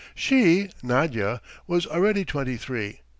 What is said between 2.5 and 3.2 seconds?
three.